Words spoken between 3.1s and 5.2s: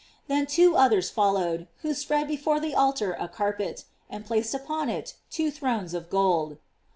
a carpet, and placed upon it